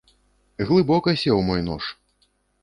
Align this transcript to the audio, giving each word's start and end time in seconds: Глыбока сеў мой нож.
Глыбока 0.69 1.13
сеў 1.25 1.45
мой 1.51 1.61
нож. 1.69 1.83